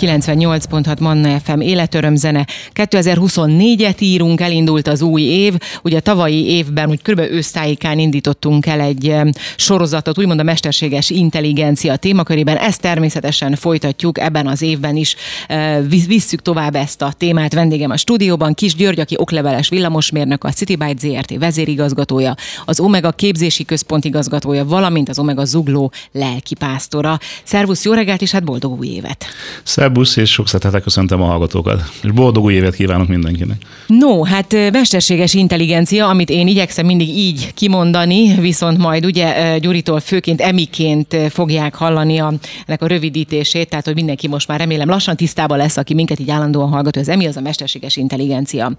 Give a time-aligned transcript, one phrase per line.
[0.00, 2.46] 98.6 Manna FM életörömzene.
[2.74, 5.54] 2024-et írunk, elindult az új év.
[5.82, 7.18] Ugye tavalyi évben, úgy kb.
[7.18, 12.56] ősztájékán indítottunk el egy em, sorozatot, úgymond a mesterséges intelligencia témakörében.
[12.56, 15.16] Ezt természetesen folytatjuk ebben az évben is.
[15.48, 17.52] eh, Visszük tovább ezt a témát.
[17.54, 22.34] Vendégem a stúdióban Kis György, aki okleveles villamosmérnök, a Citybyte ZRT vezérigazgatója,
[22.64, 27.18] az Omega képzési központ igazgatója, valamint az Omega zugló lelkipásztora.
[27.44, 29.24] Szervusz, jó reggelt, és hát boldog új évet!
[29.66, 31.82] Szerbusz, és sok szeretettel köszöntöm a hallgatókat.
[32.02, 33.56] És boldog új évet kívánok mindenkinek.
[33.86, 40.40] No, hát mesterséges intelligencia, amit én igyekszem mindig így kimondani, viszont majd ugye Gyuritól főként
[40.40, 42.32] emiként fogják hallani a,
[42.66, 46.30] ennek a rövidítését, tehát hogy mindenki most már remélem lassan tisztában lesz, aki minket így
[46.30, 48.72] állandóan hallgat, az emi az a mesterséges intelligencia.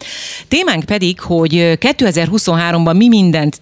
[0.47, 3.61] Témánk pedig, hogy ö, 2023-ban mi mindent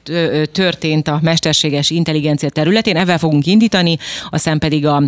[0.51, 3.97] történt a mesterséges intelligencia területén, ezzel fogunk indítani,
[4.29, 5.03] aztán pedig a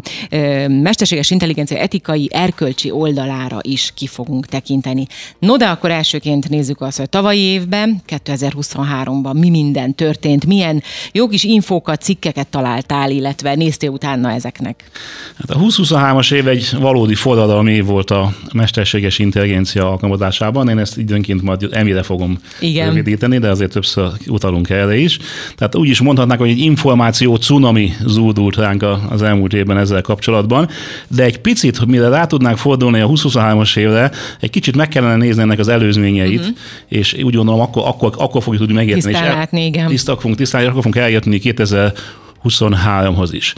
[0.68, 1.97] mesterséges intelligencia etikai,
[2.30, 5.08] erkölcsi oldalára is ki fogunk tekinteni.
[5.40, 11.28] No, de akkor elsőként nézzük azt, hogy tavalyi évben, 2023-ban mi minden történt, milyen jó
[11.28, 14.90] kis infókat, cikkeket találtál, illetve néztél utána ezeknek.
[15.38, 20.70] Hát a 2023-as év egy valódi forradalmi év volt a mesterséges intelligencia alkalmazásában.
[20.70, 22.88] Én ezt időnként majd emire fogom Igen.
[22.88, 25.18] rövidíteni, de azért többször utalunk erre is.
[25.56, 30.70] Tehát úgy is mondhatnák, hogy egy információ cunami zúdult ránk az elmúlt évben ezzel kapcsolatban,
[31.08, 35.42] de egy picit, mire rá tudnánk fordulni a 2023-as évre, egy kicsit meg kellene nézni
[35.42, 36.56] ennek az előzményeit, uh-huh.
[36.88, 39.14] és úgy gondolom, akkor, akkor, akkor fogjuk tudni megérteni.
[39.14, 39.88] Tisztán látni, igen.
[39.88, 43.54] tisztak fogunk tisztán, és akkor fogunk eljutni 2023-hoz is.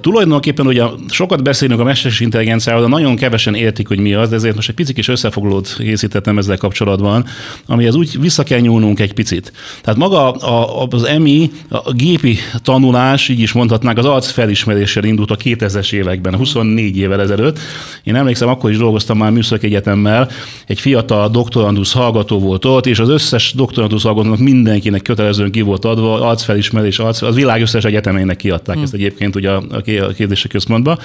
[0.00, 4.34] Tulajdonképpen ugye sokat beszélünk a mesterséges intelligenciáról, de nagyon kevesen értik, hogy mi az, de
[4.34, 7.24] ezért most egy picit kis összefoglalót készítettem ezzel kapcsolatban,
[7.66, 9.52] amihez úgy vissza kell nyúlnunk egy picit.
[9.82, 15.30] Tehát maga a, az EMI, a gépi tanulás, így is mondhatnánk, az arc felismeréssel indult
[15.30, 17.58] a 2000-es években, 24 évvel ezelőtt.
[18.04, 20.30] Én emlékszem, akkor is dolgoztam már Műszaki Egyetemmel,
[20.66, 25.84] egy fiatal doktorandusz hallgató volt ott, és az összes doktorandusz hallgatónak mindenkinek kötelezően ki volt
[25.84, 30.06] adva, arcfelismerés, arc, az világ összes egyetemének kiadták ezt egyébként ugye a, a ké- a
[30.12, 30.98] képzési központba.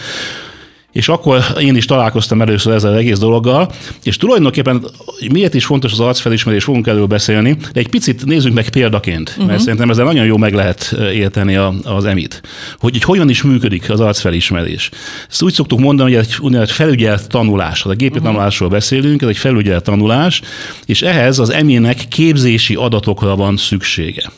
[0.91, 3.72] És akkor én is találkoztam először ezzel az egész dologgal,
[4.03, 4.85] és tulajdonképpen
[5.31, 9.45] miért is fontos az arcfelismerés, fogunk erről beszélni, de egy picit nézzük meg példaként, uh-huh.
[9.45, 12.41] mert szerintem ezzel nagyon jó meg lehet érteni a, az emit,
[12.79, 14.89] hogy, hogy hogyan is működik az arcfelismerés.
[15.29, 18.25] Ezt úgy szoktuk mondani, hogy egy úgynevezett felügyelt tanulás, ha a gépi uh-huh.
[18.25, 20.41] tanulásról beszélünk, ez egy felügyelt tanulás,
[20.85, 24.31] és ehhez az eminek képzési adatokra van szüksége.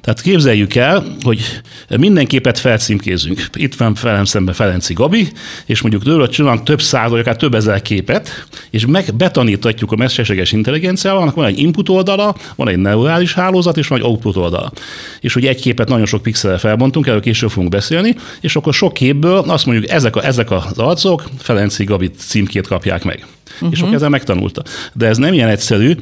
[0.00, 1.60] Tehát képzeljük el, hogy
[1.98, 3.46] minden képet felcímkézünk.
[3.54, 5.28] Itt van velem szemben Ferenci Gabi,
[5.66, 9.96] és mondjuk tőle csinálunk több száz, vagy akár több ezer képet, és meg betanítatjuk a
[9.96, 14.36] mesterséges intelligenciával, annak van egy input oldala, van egy neurális hálózat, és van egy output
[14.36, 14.72] oldala.
[15.20, 18.92] És hogy egy képet nagyon sok pixelre felbontunk, erről később fogunk beszélni, és akkor sok
[18.92, 23.26] képből azt mondjuk, ezek, a, ezek az arcok Ferenci Gabi címkét kapják meg.
[23.54, 23.70] Uh-huh.
[23.72, 24.62] És akkor ezzel megtanulta.
[24.92, 25.94] De ez nem ilyen egyszerű,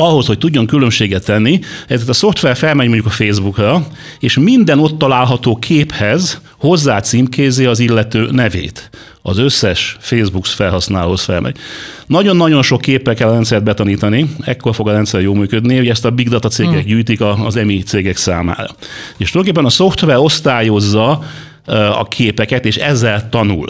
[0.00, 3.86] ahhoz, hogy tudjon különbséget tenni, ezért a szoftver felmegy mondjuk a Facebookra,
[4.18, 8.90] és minden ott található képhez hozzá címkézi az illető nevét.
[9.22, 11.56] Az összes Facebook felhasználóhoz felmegy.
[12.06, 16.04] Nagyon-nagyon sok képpel kell a rendszert betanítani, ekkor fog a rendszer jól működni, hogy ezt
[16.04, 18.70] a big data cégek gyűjtik a- az EMI cégek számára.
[19.16, 21.22] És tulajdonképpen a szoftver osztályozza
[21.98, 23.66] a képeket, és ezzel tanul.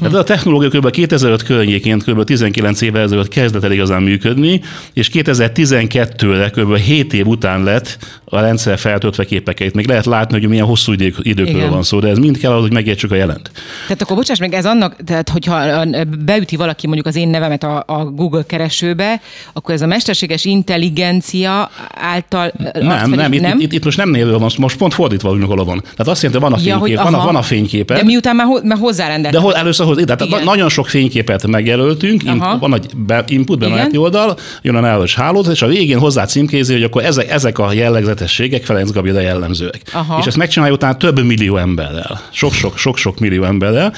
[0.00, 0.90] Tehát a technológia kb.
[0.90, 2.24] 2005 környékén, kb.
[2.24, 4.60] 19 évvel ezelőtt kezdett el igazán működni,
[4.92, 6.76] és 2012-re kb.
[6.76, 9.74] 7 év után lett a rendszer feltöltve képeket.
[9.74, 12.62] Még lehet látni, hogy milyen hosszú idő, időkről van szó, de ez mind kell, ahhoz,
[12.62, 13.50] hogy megértsük a jelent.
[13.86, 15.84] Tehát akkor bocsáss meg, ez annak, tehát hogyha
[16.24, 19.20] beüti valaki mondjuk az én nevemet a, a Google keresőbe,
[19.52, 22.52] akkor ez a mesterséges intelligencia által...
[22.58, 25.28] ö, azt Nem, pedig- nem, itt, Itt, itt, most nem névről van, most pont fordítva
[25.28, 25.80] vagyunk alapon.
[25.80, 27.94] Tehát azt jelenti, van a Ja, hogy fénykép, van, a, van a fényképe.
[27.94, 29.34] De miután már, ho- már hozzárendelt.
[29.34, 30.38] De hol, először hoz, tehát Igen.
[30.38, 32.58] na- nagyon sok fényképet megjelöltünk, Aha.
[32.58, 36.72] van egy be, input, bemeneti oldal, jön a neves hálózat, és a végén hozzá címkézi,
[36.72, 39.80] hogy akkor ezek, ezek a jellegzetességek Ferenc Gabira jellemzőek.
[39.92, 40.18] Aha.
[40.20, 42.20] És ezt megcsinálja utána több millió emberrel.
[42.30, 43.92] Sok-sok, sok-sok millió emberrel.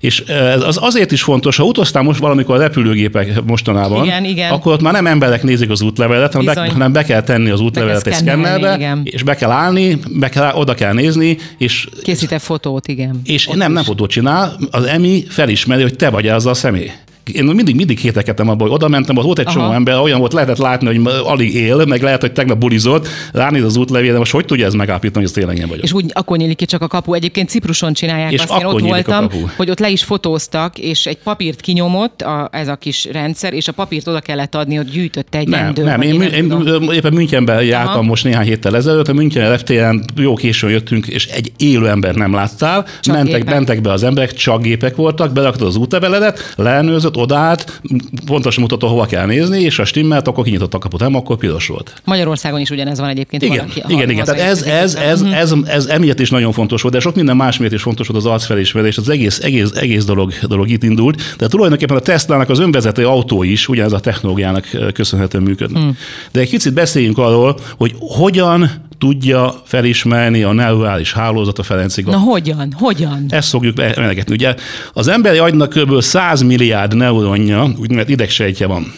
[0.00, 4.52] És ez az azért is fontos, ha utaztál most valamikor a repülőgépek mostanában, Igen, igen.
[4.52, 6.72] akkor ott már nem emberek nézik az útlevelet, hanem be, Bizony.
[6.72, 9.00] hanem be kell tenni az útlevelet egy szkennerbe, igen.
[9.04, 13.20] és be kell állni, be kell, oda kell nézni, és Készített fotót, igen.
[13.24, 13.88] és Ott nem, nem is.
[13.88, 16.90] fotót csinál, az EMI felismeri, hogy te vagy az a személy.
[17.34, 19.54] Én mindig, mindig kételkedtem abban, hogy oda mentem, ott volt egy Aha.
[19.58, 23.64] csomó ember, olyan volt, lehetett látni, hogy alig él, meg lehet, hogy tegnap bulizott, ránéz
[23.64, 25.84] az útlevél, de most hogy tudja ez megállapítani, hogy ez tényleg én vagyok?
[25.84, 27.14] És úgy akkor nyílik ki csak a kapu.
[27.14, 31.18] Egyébként Cipruson csinálják és azt, én ott voltam, hogy ott le is fotóztak, és egy
[31.18, 35.34] papírt kinyomott a, ez a kis rendszer, és a papírt oda kellett adni, hogy gyűjtött
[35.34, 35.84] egy nem, rendőr.
[35.84, 38.02] Nem, én, én, én, éppen Münchenben jártam Aha.
[38.02, 42.34] most néhány héttel ezelőtt, a München FTN jó későn jöttünk, és egy élő ember nem
[42.34, 47.80] láttál, mentek, mentek be az emberek, csak gépek voltak, beraktad az útleveledet, leelnőzött, odállt,
[48.26, 51.66] pontosan mutató, hova kell nézni, és a stimmelt, akkor kinyitott a kaput, nem, akkor piros
[51.66, 52.02] volt.
[52.04, 53.42] Magyarországon is ugyanez van egyébként.
[53.42, 54.24] Igen, valaki, igen, igen.
[54.24, 57.36] Tehát ez, ez, ez, ez, ez, ez, emiatt is nagyon fontos volt, de sok minden
[57.36, 61.34] más miatt is fontos volt az arcfelismerés, az egész, egész, egész dolog, dolog itt indult.
[61.38, 65.82] De tulajdonképpen a Tesla-nak az önvezető autó is ugyanez a technológiának köszönhetően működnek.
[65.82, 65.96] Hmm.
[66.32, 72.18] De egy kicsit beszéljünk arról, hogy hogyan tudja felismerni a neurális hálózat a Ferenci Na
[72.18, 72.72] hogyan?
[72.78, 73.24] Hogyan?
[73.28, 74.34] Ezt fogjuk emlegetni.
[74.34, 74.54] Ugye
[74.92, 76.00] az emberi agynak kb.
[76.00, 78.92] 100 milliárd neuronja, úgynevezett idegsejtje van.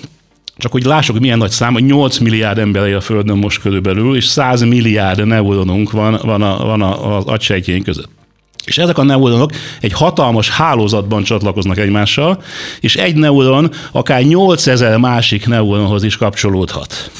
[0.56, 4.16] Csak hogy lássuk, milyen nagy szám, hogy 8 milliárd ember él a Földön most körülbelül,
[4.16, 8.08] és 100 milliárd neuronunk van, van, a, van a, az agysejtjén között.
[8.64, 9.50] És ezek a neuronok
[9.81, 12.43] egy hatalmas hálózatban csatlakoznak egymással,
[12.81, 17.10] és egy neuron akár 8000 másik neuronhoz is kapcsolódhat.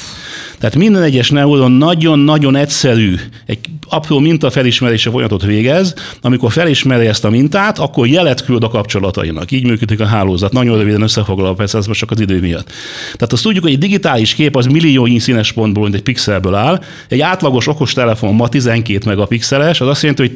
[0.63, 3.15] Tehát minden egyes neuron nagyon-nagyon egyszerű,
[3.45, 9.51] egy apró mintafelismerése folyamatot végez, amikor felismeri ezt a mintát, akkor jelet küld a kapcsolatainak.
[9.51, 10.51] Így működik a hálózat.
[10.51, 12.71] Nagyon röviden összefoglalva, persze ez most csak az idő miatt.
[13.13, 16.83] Tehát azt tudjuk, hogy egy digitális kép az milliónyi színes pontból, mint egy pixelből áll.
[17.07, 20.35] Egy átlagos okos telefon ma 12 megapixeles, az azt jelenti, hogy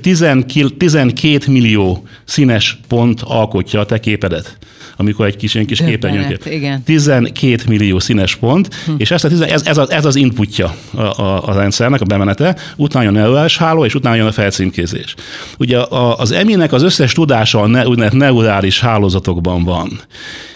[0.77, 4.57] 12 millió színes pont alkotja a te képedet
[4.97, 6.83] amikor egy kis, kis képernyőn igen.
[6.83, 8.91] 12 millió színes pont, hm.
[8.97, 12.55] és ez, a, ez, ez, az, ez az inputja a, a, a rendszernek, a bemenete,
[12.75, 15.15] utána jön a neurális háló, és utána jön a felcímkézés.
[15.57, 15.79] Ugye
[16.17, 19.99] az eminek az összes tudása a ne, úgynevezett neurális hálózatokban van.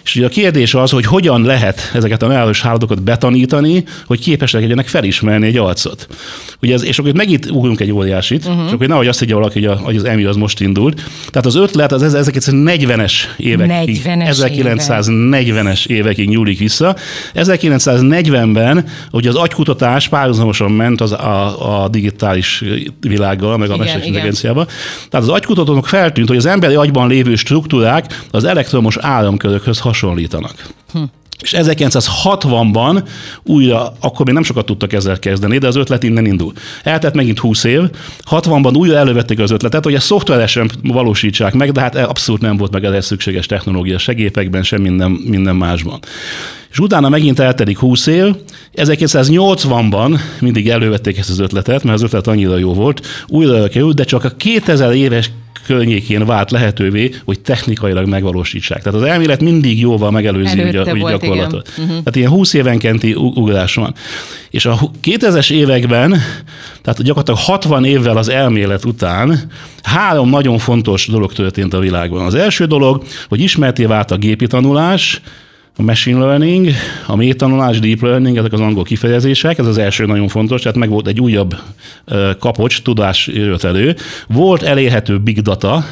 [0.03, 4.61] És ugye a kérdés az, hogy hogyan lehet ezeket a neurális hálózatokat betanítani, hogy képesek
[4.61, 6.07] legyenek felismerni egy arcot.
[6.61, 8.69] Ugye ez, és akkor megint ugrunk egy óriásit, uh-huh.
[8.69, 11.01] csak hogy nehogy azt higgye valaki, hogy, az EMI az most indult.
[11.29, 16.95] Tehát az ötlet az 1940-es évekig, 1940-es évekig nyúlik vissza.
[17.35, 22.63] 1940-ben, hogy az agykutatás párhuzamosan ment az a, a digitális
[22.99, 24.65] világgal, meg a mesterséges intelligenciával.
[25.09, 30.67] Tehát az agykutatónak feltűnt, hogy az emberi agyban lévő struktúrák az elektromos áramkörökhöz hasonlítanak.
[30.91, 31.03] Hm.
[31.41, 33.03] És 1960-ban
[33.43, 36.53] újra, akkor még nem sokat tudtak ezzel kezdeni, de az ötlet innen indul.
[36.83, 37.81] Eltett megint 20 év,
[38.29, 42.71] 60-ban újra elővették az ötletet, hogy a szoftveresen valósítsák meg, de hát abszolút nem volt
[42.71, 45.99] meg ez szükséges technológia, se gépekben, sem minden, minden másban.
[46.71, 48.35] És utána megint eltelik 20 év,
[48.75, 54.03] 1980-ban mindig elővették ezt az ötletet, mert az ötlet annyira jó volt, újra került, de
[54.03, 55.31] csak a 2000 éves
[55.65, 58.83] környékén vált lehetővé, hogy technikailag megvalósítsák.
[58.83, 61.67] Tehát az elmélet mindig jóval megelőzi úgy a, úgy gyakorlatot.
[61.69, 61.87] Uh-huh.
[61.87, 63.93] Tehát ilyen 20 évenkénti ugrás van.
[64.49, 66.09] És a 2000-es években,
[66.81, 69.39] tehát gyakorlatilag 60 évvel az elmélet után
[69.83, 72.25] három nagyon fontos dolog történt a világban.
[72.25, 75.21] Az első dolog, hogy ismerté vált a gépi tanulás,
[75.77, 76.69] a machine learning,
[77.07, 80.89] a mélytanulás, deep learning, ezek az angol kifejezések, ez az első nagyon fontos, tehát meg
[80.89, 81.55] volt egy újabb
[82.39, 83.95] kapocs, tudás jött elő.
[84.27, 85.85] Volt elérhető big data,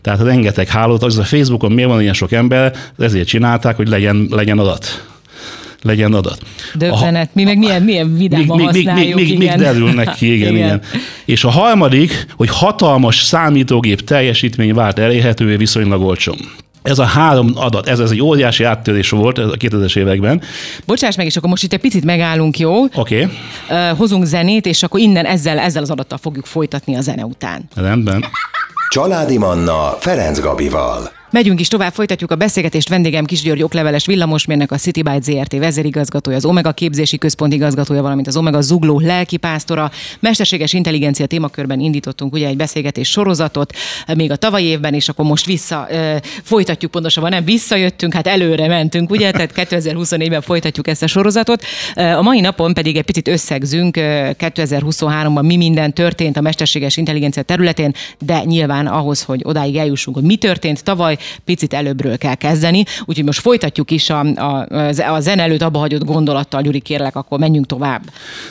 [0.00, 4.26] tehát rengeteg hálózat, az a Facebookon miért van ilyen sok ember, ezért csinálták, hogy legyen,
[4.30, 5.04] legyen adat
[5.82, 6.42] legyen adat.
[6.74, 9.14] Döbbenet, mi meg milyen, milyen vidáman még, használjuk.
[9.14, 10.66] Még, még, még derülnek ki, igen, igen.
[10.66, 10.82] igen.
[11.24, 16.36] És a harmadik, hogy hatalmas számítógép teljesítmény vált elérhetővé viszonylag olcsón.
[16.82, 20.42] Ez a három adat, ez, ez egy óriási áttörés volt a 2000-es években.
[20.86, 22.82] Bocsáss meg, és akkor most itt egy picit megállunk, jó?
[22.82, 22.98] Oké.
[22.98, 23.36] Okay.
[23.68, 27.68] Uh, hozunk zenét, és akkor innen ezzel, ezzel az adattal fogjuk folytatni a zene után.
[27.74, 28.24] Rendben.
[28.88, 31.19] Családi Manna Ferenc Gabival.
[31.32, 32.88] Megyünk is tovább, folytatjuk a beszélgetést.
[32.88, 38.02] Vendégem Kis György okleveles villamosmérnök, a City Byte ZRT vezérigazgatója, az Omega képzési központ igazgatója,
[38.02, 39.90] valamint az Omega zugló lelkipásztora.
[40.20, 43.72] Mesterséges intelligencia témakörben indítottunk ugye egy beszélgetés sorozatot,
[44.16, 45.88] még a tavalyi évben, és akkor most vissza
[46.42, 51.62] folytatjuk pontosabban, nem visszajöttünk, hát előre mentünk, ugye, tehát 2024-ben folytatjuk ezt a sorozatot.
[51.94, 57.94] A mai napon pedig egy picit összegzünk 2023-ban mi minden történt a mesterséges intelligencia területén,
[58.18, 62.84] de nyilván ahhoz, hogy odáig eljussunk, hogy mi történt tavaly, picit előbbről kell kezdeni.
[63.04, 64.66] Úgyhogy most folytatjuk is a, a,
[65.12, 68.02] a zene előtt abba hagyott gondolattal, Gyuri, kérlek, akkor menjünk tovább.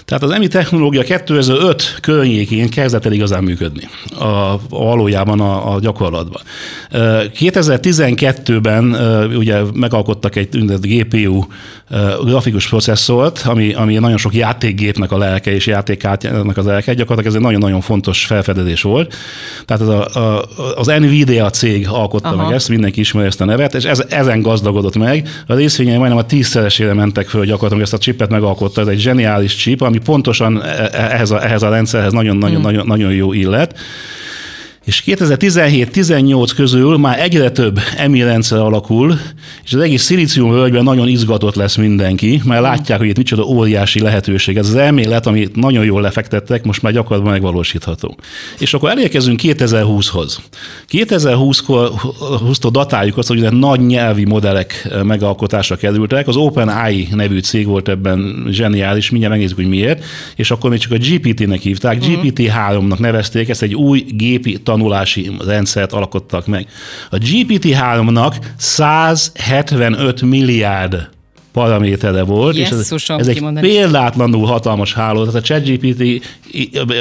[0.06, 3.88] Tehát az EMI technológia 2005 környékén kezdett el igazán működni
[4.20, 6.42] a, a valójában a, a gyakorlatban.
[6.92, 8.84] 2012-ben
[9.36, 10.50] ugye megalkottak egy
[10.82, 11.44] GPU
[12.24, 17.36] grafikus processzort, ami, ami nagyon sok játékgépnek a lelke és játékkártyának az lelke, gyakorlatilag ez
[17.36, 19.16] egy nagyon-nagyon fontos felfedezés volt.
[19.66, 20.44] Tehát az, a, a,
[20.76, 22.44] az Nvidia cég alkotta Aha.
[22.44, 25.28] meg lesz, mindenki ismeri ezt a nevet, és ez, ezen gazdagodott meg.
[25.48, 29.56] A részvényei majdnem a tízszeresére mentek föl gyakorlatilag, ezt a chipet megalkotta, ez egy zseniális
[29.56, 32.64] chip, ami pontosan e, e, ehhez a, ehhez a rendszerhez nagyon-nagyon hmm.
[32.64, 33.80] nagyon, nagyon jó illet
[34.90, 39.20] és 2017-18 közül már egyre több EMI rendszer alakul,
[39.64, 44.00] és az egész szilícium völgyben nagyon izgatott lesz mindenki, mert látják, hogy itt micsoda óriási
[44.00, 44.58] lehetőség.
[44.58, 48.18] Ez az elmélet, amit nagyon jól lefektettek, most már gyakorlatban megvalósítható.
[48.60, 50.38] És akkor elérkezünk 2020-hoz.
[50.92, 56.28] 2020-tól datáljuk azt, hogy nagy nyelvi modellek megalkotásra kerültek.
[56.28, 60.04] Az OpenAI nevű cég volt ebben zseniális, mindjárt megnézzük, hogy miért,
[60.36, 62.24] és akkor még csak a GPT-nek hívták, uh-huh.
[62.24, 66.68] GPT-3-nak nevezték, ezt egy új gépi tanulási rendszert alkottak meg.
[67.10, 71.10] A GPT-3-nak 175 milliárd
[71.52, 75.26] paramétere volt, Jesszusom, és ez, ez egy példátlanul hatalmas háló.
[75.26, 76.26] Tehát a ChatGPT,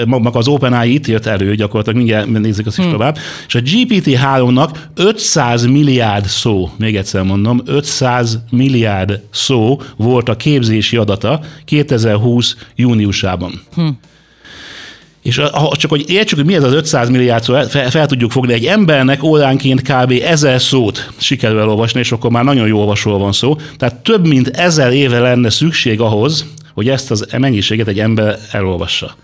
[0.06, 2.92] maga az OpenAI itt jött elő, gyakorlatilag mindjárt nézzük azt is hmm.
[2.92, 10.36] tovább, és a GPT-3-nak 500 milliárd szó, még egyszer mondom, 500 milliárd szó volt a
[10.36, 13.62] képzési adata 2020 júniusában.
[13.74, 13.98] Hmm.
[15.22, 15.40] És
[15.72, 18.64] csak hogy értsük, hogy mi ez az 500 milliárd szó, fel, fel tudjuk fogni, egy
[18.64, 20.14] embernek óránként kb.
[20.24, 23.56] ezer szót sikerül elolvasni, és akkor már nagyon jó olvasóval van szó.
[23.76, 29.16] Tehát több mint ezer éve lenne szükség ahhoz, hogy ezt az mennyiséget egy ember elolvassa.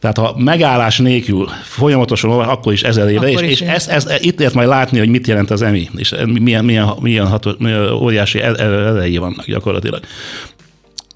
[0.00, 4.38] Tehát ha megállás nélkül folyamatosan olvas, akkor is ezer éve, és, és ez, ez, itt
[4.38, 8.40] lehet majd látni, hogy mit jelent az EMI, és milyen, milyen, milyen, ható, milyen óriási
[8.40, 10.00] erejei vannak gyakorlatilag.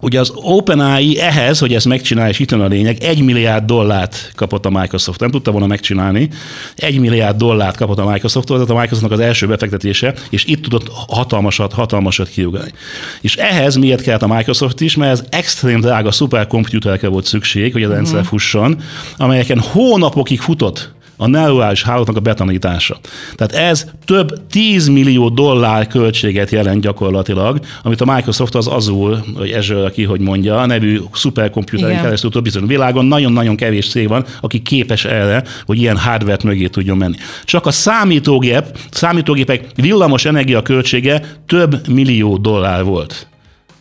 [0.03, 4.67] Ugye az OpenAI ehhez, hogy ezt megcsinálja, és itt a lényeg, egy milliárd dollárt kapott
[4.67, 5.21] a Microsoft.
[5.21, 6.29] Nem tudta volna megcsinálni.
[6.77, 10.89] Egy milliárd dollárt kapott a Microsoft, tehát a Microsoftnak az első befektetése, és itt tudott
[11.09, 12.71] hatalmasat, hatalmasat kiugrani.
[13.21, 17.83] És ehhez miért kellett a Microsoft is, mert ez extrém drága szuperkomputerekre volt szükség, hogy
[17.83, 18.29] a rendszer uh-huh.
[18.29, 18.81] fusson,
[19.17, 22.99] amelyeken hónapokig futott a neurális hálózatnak a betanítása.
[23.35, 29.51] Tehát ez több 10 millió dollár költséget jelent gyakorlatilag, amit a Microsoft az Azure, vagy
[29.51, 32.67] Azure, aki hogy mondja, a nevű szuperkomputeren keresztül tud bizony.
[32.67, 37.17] Világon nagyon-nagyon kevés cég van, aki képes erre, hogy ilyen hardware mögé tudjon menni.
[37.45, 43.32] Csak a számítógép, számítógépek villamos energia költsége több millió dollár volt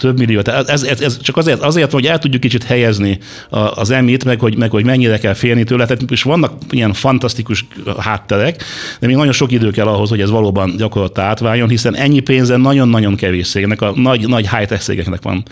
[0.02, 0.42] több millió.
[0.42, 4.40] Tehát ez, ez, ez csak azért, azért, hogy el tudjuk kicsit helyezni az emit, meg
[4.40, 5.86] hogy, meg hogy mennyire kell félni tőle.
[5.86, 7.66] Tehát, és vannak ilyen fantasztikus
[7.98, 8.64] hátterek,
[9.00, 12.62] de még nagyon sok idő kell ahhoz, hogy ez valóban gyakorlatilag átváljon, hiszen ennyi pénzen
[12.62, 15.44] nagyon-nagyon kevés cégnek, a nagy, nagy high-tech van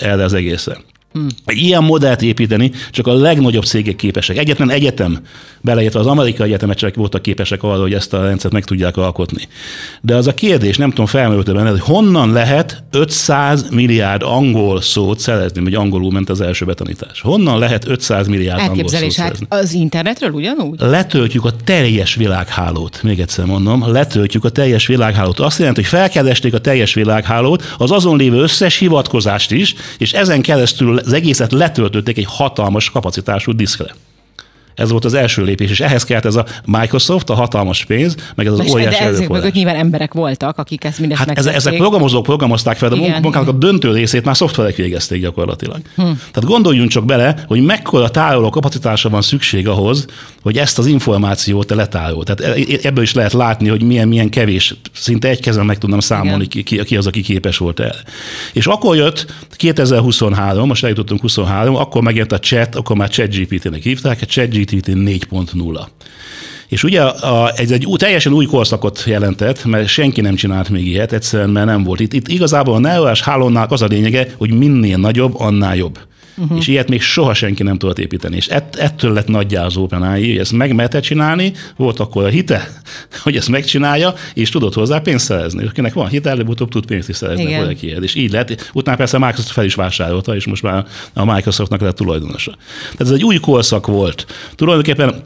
[0.00, 0.76] erre az egészen.
[1.12, 1.26] Hmm.
[1.44, 4.36] Egy ilyen modellt építeni csak a legnagyobb cégek képesek.
[4.36, 5.18] Egyetlen egyetem,
[5.60, 9.48] beleértve az amerikai egyetemek csak voltak képesek arra, hogy ezt a rendszert meg tudják alkotni.
[10.00, 15.18] De az a kérdés, nem tudom, felmerült benne, hogy honnan lehet 500 milliárd angol szót
[15.18, 17.20] szerezni, vagy angolul ment az első betanítás.
[17.20, 19.46] Honnan lehet 500 milliárd angol szót hát szerezni?
[19.48, 20.80] az internetről ugyanúgy?
[20.80, 25.38] Letöltjük a teljes világhálót, még egyszer mondom, letöltjük a teljes világhálót.
[25.38, 30.42] Azt jelenti, hogy felkeresték a teljes világhálót, az azon lévő összes hivatkozást is, és ezen
[30.42, 33.94] keresztül az egészet letöltötték egy hatalmas kapacitású diszkre.
[34.74, 38.46] Ez volt az első lépés, és ehhez kellett ez a Microsoft, a hatalmas pénz, meg
[38.46, 41.54] ez az Most, óriási De ezek mögött nyilván emberek voltak, akik ezt mindezt hát ezek,
[41.54, 45.80] ezek programozók programozták fel, de a munkának a döntő részét már szoftverek végezték gyakorlatilag.
[45.94, 46.02] Hm.
[46.02, 50.06] Tehát gondoljunk csak bele, hogy mekkora tároló kapacitása van szükség ahhoz,
[50.42, 52.24] hogy ezt az információt te letárol.
[52.24, 55.78] Tehát e- e- ebből is lehet látni, hogy milyen, milyen kevés, szinte egy kezem meg
[55.78, 57.94] tudnam számolni, ki, ki, az, aki képes volt el.
[58.52, 63.82] És akkor jött 2023, most eljutottunk 23, akkor megjelent a chat, akkor már chat GPT-nek
[63.82, 65.86] hívták, a chat GPT 4.0.
[66.68, 71.12] És ugye a, ez egy teljesen új korszakot jelentett, mert senki nem csinált még ilyet,
[71.12, 72.00] egyszerűen mert nem volt.
[72.00, 75.98] Itt, itt igazából a neurális hálónál az a lényege, hogy minél nagyobb, annál jobb.
[76.36, 76.58] Uh-huh.
[76.58, 78.36] És ilyet még soha senki nem tudott építeni.
[78.36, 82.68] És ett, ettől lett nagyjá az OpenAI, hogy ezt meg csinálni, volt akkor a hite,
[83.22, 85.66] hogy ezt megcsinálja, és tudott hozzá pénzt szerezni.
[85.66, 88.70] Akinek van hite, előbb-utóbb tud pénzt is szerezni valaki És így lett.
[88.74, 92.56] Utána persze a Microsoft fel is vásárolta, és most már a Microsoftnak lett tulajdonosa.
[92.82, 94.26] Tehát ez egy új korszak volt.
[94.54, 95.22] Tulajdonképpen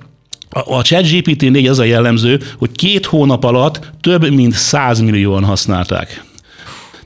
[0.51, 6.25] a ChatGPT 4 az a jellemző, hogy két hónap alatt több mint 100 millióan használták.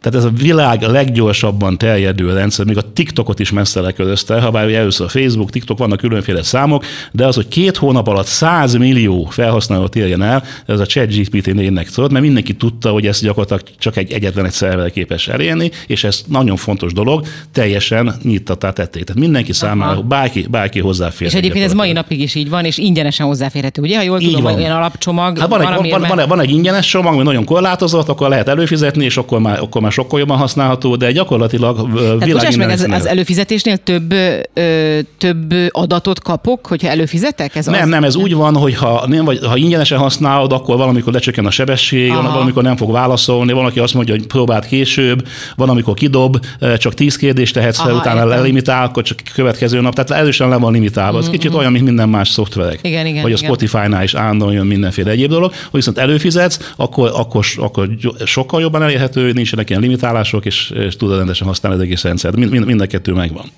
[0.00, 4.72] Tehát ez a világ leggyorsabban terjedő rendszer, még a TikTokot is messze lekörözte, ha bár
[4.72, 9.24] először a Facebook, TikTok vannak különféle számok, de az, hogy két hónap alatt 100 millió
[9.24, 13.96] felhasználót érjen el, ez a ChatGPT 4-nek szólt, mert mindenki tudta, hogy ezt gyakorlatilag csak
[13.96, 19.04] egy egyetlen egy szerver képes elérni, és ez nagyon fontos dolog, teljesen nyittattá tették.
[19.04, 20.02] Tehát mindenki számára, Aha.
[20.02, 21.26] bárki, bárki hozzáfér.
[21.28, 23.96] És egyébként ez mai napig is így van, és ingyenesen hozzáférhető, ugye?
[23.96, 24.54] Ha jól Így tudom, van.
[24.54, 25.38] olyan alapcsomag.
[25.38, 29.04] Hát van, egy, van, van, van, egy ingyenes csomag, ami nagyon korlátozott, akkor lehet előfizetni,
[29.04, 31.92] és akkor már, akkor már már sokkal jobban használható, de gyakorlatilag
[32.24, 34.12] világ meg ez, az előfizetésnél több,
[34.54, 37.56] ö, több adatot kapok, hogyha előfizetek?
[37.56, 37.88] Ez nem, az?
[37.88, 38.22] nem, ez nem.
[38.22, 42.32] úgy van, hogy ha, nem vagy, ha ingyenesen használod, akkor valamikor lecsökken a sebesség, Aha.
[42.32, 45.26] valamikor nem fog válaszolni, valaki azt mondja, hogy próbáld később,
[45.56, 46.38] van, amikor kidob,
[46.78, 48.28] csak tíz kérdést tehetsz fel, Aha, utána értem.
[48.28, 49.94] lelimitál, akkor csak következő nap.
[49.94, 51.18] Tehát erősen le van limitálva.
[51.18, 51.32] Ez mm-hmm.
[51.32, 52.78] kicsit olyan, mint minden más szoftverek.
[52.82, 55.52] Igen, igen, vagy a Spotify-nál is állandóan jön mindenféle egyéb dolog.
[55.52, 57.88] Ha viszont előfizetsz, akkor, akkor, akkor
[58.24, 62.36] sokkal jobban elérhető, nincsenek ilyen limitálások, és, és tudod rendesen használni az egész rendszert.
[62.36, 63.50] Mind, mind, mind a kettő megvan.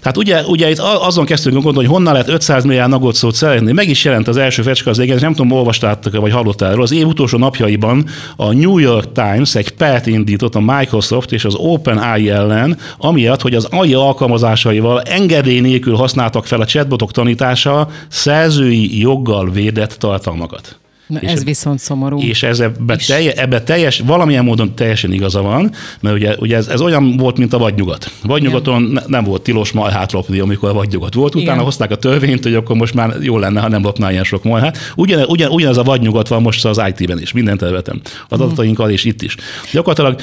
[0.00, 3.72] Tehát ugye, ugye itt azon kezdtünk gondolni, hogy honnan lehet 500 milliárd nagot szót szeretni.
[3.72, 6.82] Meg is jelent az első fecske az égen, nem tudom, olvastátok vagy hallottál erről.
[6.82, 8.06] Az év utolsó napjaiban
[8.36, 13.54] a New York Times egy pert indított a Microsoft és az OpenAI ellen, amiatt, hogy
[13.54, 20.78] az AI alkalmazásaival engedély nélkül használtak fel a chatbotok tanítása szerzői joggal védett tartalmakat.
[21.08, 22.20] Na és ez viszont szomorú.
[22.20, 26.66] És ez ebbe, telje, ebbe teljes, valamilyen módon teljesen igaza van, mert ugye, ugye ez,
[26.66, 28.10] ez olyan volt, mint a vadnyugat.
[28.22, 31.34] Vadnyugaton ne, nem volt tilos malhát lopni, amikor a vadnyugat volt.
[31.34, 31.64] Utána Igen.
[31.64, 34.78] hozták a törvényt, hogy akkor most már jó lenne, ha nem lopnál ilyen sok malhát.
[34.96, 38.00] Ugyan, ugyan, ugyanaz a vadnyugat van most az IT-ben is, minden területen.
[38.28, 38.46] Az mhm.
[38.46, 39.36] adatainkkal és itt is.
[39.72, 40.20] Gyakorlatilag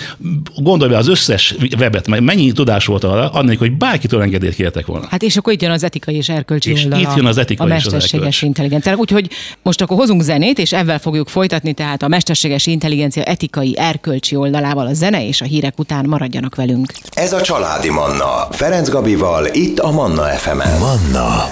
[0.56, 5.08] gondolj be az összes webet, mennyi tudás volt arra, annak, hogy bárkitől engedélyt kértek volna.
[5.10, 7.02] Hát és akkor itt jön az etikai és erkölcsi és oldala.
[7.02, 8.96] itt jön az etikai a mesterséges intelligencia.
[8.96, 9.30] Úgyhogy
[9.62, 14.88] most akkor hozunk zenét, és ebben fogjuk folytatni, tehát a mesterséges intelligencia etikai, erkölcsi oldalával
[14.88, 16.94] a zene és a hírek után maradjanak velünk.
[17.14, 18.48] Ez a Családi Manna.
[18.52, 20.80] Ferenc Gabival, itt a Manna FM-en.
[20.80, 21.50] Manna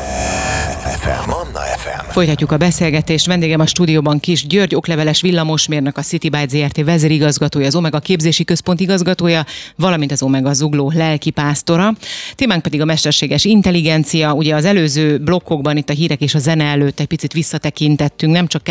[1.03, 1.29] FM.
[1.29, 2.11] Manna FM.
[2.11, 3.25] Folytatjuk a beszélgetést.
[3.25, 8.43] Vendégem a stúdióban Kis György, okleveles villamosmérnök, a City Byte ZRT vezérigazgatója, az Omega képzési
[8.43, 11.93] központ igazgatója, valamint az Omega zugló lelkipásztora.
[12.35, 14.33] Témánk pedig a mesterséges intelligencia.
[14.33, 18.47] Ugye az előző blokkokban itt a hírek és a zene előtt egy picit visszatekintettünk, nem
[18.47, 18.63] csak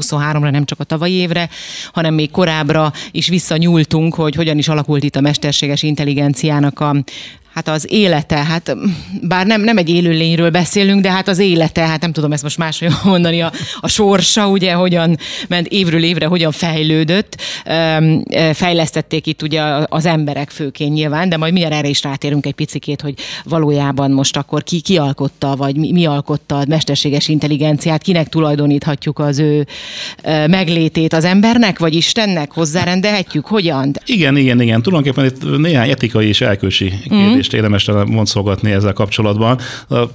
[0.00, 1.48] 2023-ra, nem csak a tavalyi évre,
[1.92, 6.96] hanem még korábbra is visszanyúltunk, hogy hogyan is alakult itt a mesterséges intelligenciának a
[7.54, 8.76] hát az élete, hát
[9.22, 12.58] bár nem, nem egy élőlényről beszélünk, de hát az élete, hát nem tudom ezt most
[12.58, 15.16] máshogy mondani, a, a sorsa ugye hogyan
[15.48, 17.40] ment évről évre, hogyan fejlődött,
[18.52, 23.00] fejlesztették itt ugye az emberek főként nyilván, de majd mindjárt erre is rátérünk egy picikét,
[23.00, 23.14] hogy
[23.44, 29.18] valójában most akkor ki, ki alkotta, vagy mi, mi alkotta a mesterséges intelligenciát, kinek tulajdoníthatjuk
[29.18, 29.66] az ő
[30.46, 33.92] meglétét az embernek, vagy Istennek hozzárendelhetjük, hogyan?
[34.06, 34.82] Igen, igen, igen.
[34.82, 39.58] Tulajdonképpen itt néhány etikai és elkölcsi mm kérdést érdemes mondszolgatni ezzel kapcsolatban.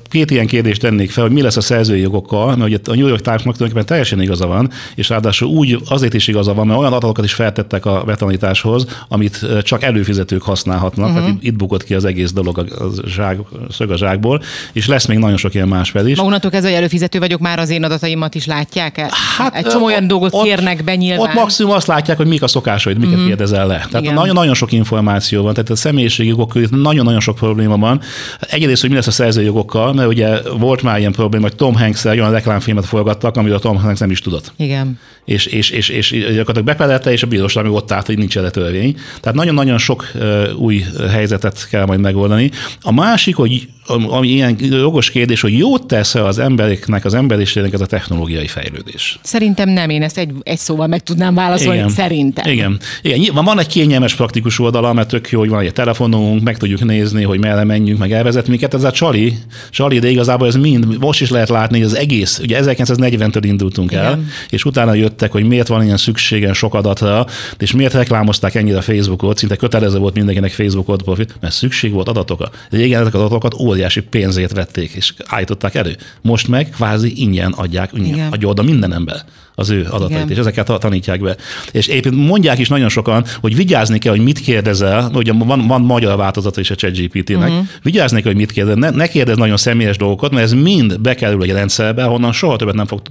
[0.10, 3.08] Két ilyen kérdést tennék fel, hogy mi lesz a szerzői jogokkal, mert ugye a New
[3.08, 6.94] York Timesnak tulajdonképpen teljesen igaza van, és ráadásul úgy azért is igaza van, mert olyan
[6.94, 11.24] adatokat is feltettek a betanításhoz, amit csak előfizetők használhatnak, uh-huh.
[11.24, 12.66] tehát itt bukott ki az egész dolog a
[13.08, 13.38] zsák,
[13.70, 14.42] szög a zsákból,
[14.74, 16.18] és lesz még nagyon sok ilyen más fel is.
[16.18, 19.00] Ma onnantól kezdve, hogy előfizető vagyok, már az én adataimat is látják?
[19.38, 21.28] Hát, Egy csomó olyan dolgot ott, kérnek be nyilván.
[21.28, 23.28] Ott maximum azt látják, hogy mik a szokásaid, miket uh-huh.
[23.28, 23.88] kérdezel le.
[23.92, 28.02] Tehát nagyon-nagyon sok információ van, tehát a személyiségi jogok nagyon nagyon sok probléma van.
[28.40, 32.06] Egyrészt, hogy mi lesz a szerzőjogokkal, mert ugye volt már ilyen probléma, hogy Tom hanks
[32.06, 34.54] olyan reklámfilmet forgattak, amit a Tom Hanks nem is tudott.
[34.58, 35.00] Igen.
[35.26, 38.50] És, és, és, és gyakorlatilag bepedelte, és a bíróság még ott állt, hogy nincs erre
[38.50, 38.98] törvény.
[39.22, 40.12] Tehát nagyon-nagyon sok
[40.56, 42.52] új helyzetet kell majd megoldani.
[42.82, 47.82] A másik, hogy ami ilyen jogos kérdés, hogy jót tesz az embereknek, az emberiségnek ez
[47.82, 49.20] a technológiai fejlődés?
[49.24, 51.90] Szerintem nem, én ezt egy, egy szóval meg tudnám válaszolni, Igen.
[51.90, 52.52] szerintem.
[52.52, 52.80] Igen.
[53.02, 53.34] Igen.
[53.34, 56.84] Van, van egy kényelmes praktikus oldala, mert tök jó, hogy van egy telefonunk, meg tudjuk
[56.84, 58.74] nézni, hogy merre menjünk, meg elvezet minket.
[58.74, 59.34] Ez a csali,
[59.70, 63.92] csali, de igazából ez mind, most is lehet látni, hogy az egész, ugye 1940-től indultunk
[63.92, 64.28] el, Igen.
[64.50, 67.26] és utána jöttek, hogy miért van ilyen szükségen sok adatra,
[67.58, 71.04] és miért reklámozták ennyire a Facebookot, szinte kötelező volt mindenkinek Facebookot
[71.42, 72.50] mert szükség volt adatokra.
[72.70, 75.96] Régen ezek az adatokat óriási pénzét vették, és állították elő.
[76.22, 79.24] Most meg kvázi ingyen adják, ingyen adja oda minden ember
[79.56, 80.30] az ő adatait, Igen.
[80.30, 81.36] és ezeket tanítják be.
[81.72, 85.82] És éppen mondják is nagyon sokan, hogy vigyázni kell, hogy mit kérdezel, ugye van, van
[85.82, 87.66] magyar változata is a ChatGPT-nek, uh-huh.
[87.84, 91.44] vigyázni kell, hogy mit kérdezel, ne, ne kérdez nagyon személyes dolgokat, mert ez mind bekerül
[91.44, 93.02] egy rendszerbe, honnan soha többet nem fog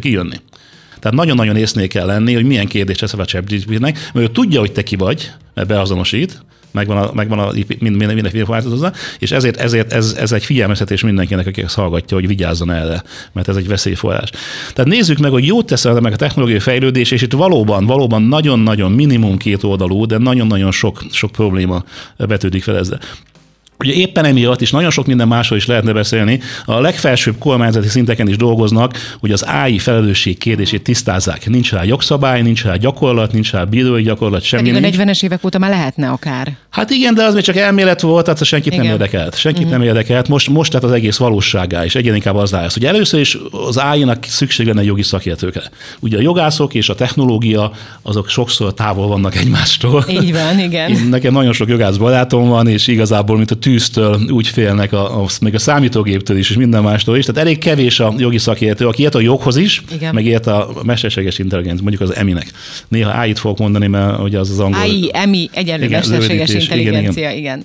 [0.00, 0.36] kijönni.
[0.98, 4.72] Tehát nagyon-nagyon észnél kell lenni, hogy milyen kérdés teszel a ChatGPT-nek, mert ő tudja, hogy
[4.72, 9.56] te ki vagy, mert beazonosít, megvan a, megvan a mind, minden, minden információ és ezért,
[9.56, 13.68] ezért ez, ez egy figyelmeztetés mindenkinek, aki ezt hallgatja, hogy vigyázzon erre, mert ez egy
[13.68, 14.30] veszélyforrás.
[14.72, 18.92] Tehát nézzük meg, hogy jót tesz meg a technológiai fejlődés, és itt valóban, valóban nagyon-nagyon
[18.92, 21.84] minimum két oldalú, de nagyon-nagyon sok, sok probléma
[22.16, 23.00] vetődik fel ezzel.
[23.82, 26.40] Ugye éppen emiatt is nagyon sok minden másról is lehetne beszélni.
[26.64, 31.48] A legfelsőbb kormányzati szinteken is dolgoznak, hogy az AI felelősség kérdését tisztázzák.
[31.48, 35.44] Nincs rá jogszabály, nincs rá gyakorlat, nincs rá bírói gyakorlat, semmi Pedig a 40-es évek
[35.44, 36.56] óta már lehetne akár.
[36.70, 38.84] Hát igen, de az még csak elmélet volt, tehát senkit igen.
[38.84, 39.38] nem érdekelt.
[39.38, 39.78] Senkit uh-huh.
[39.78, 40.28] nem érdekelt.
[40.28, 42.76] Most, most tehát az egész valóságá, és egyre inkább az lesz.
[42.76, 45.62] Ugye először is az AI-nak szükség lenne jogi szakértőkre.
[46.00, 50.04] Ugye a jogászok és a technológia azok sokszor távol vannak egymástól.
[50.08, 50.90] Így van, igen.
[50.90, 55.22] Én, nekem nagyon sok jogász barátom van, és igazából, mint a tűztől úgy félnek, a,
[55.22, 57.24] a, még a számítógéptől is, és minden mástól is.
[57.24, 60.14] Tehát elég kevés a jogi szakértő, aki ért a joghoz is, igen.
[60.14, 62.46] meg ért a mesterséges intelligencia, mondjuk az eminek.
[62.88, 64.80] Néha AI-t fogok mondani, mert ugye az az angol.
[64.80, 67.36] AI, EMI, egyenlő igen, mesterséges intelligencia, igen, igen.
[67.36, 67.64] igen.